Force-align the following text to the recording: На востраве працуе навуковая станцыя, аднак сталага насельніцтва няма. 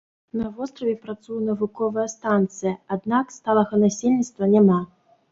На 0.39 0.45
востраве 0.59 0.93
працуе 1.01 1.35
навуковая 1.49 2.05
станцыя, 2.13 2.71
аднак 2.97 3.35
сталага 3.35 3.81
насельніцтва 3.83 4.49
няма. 4.55 4.79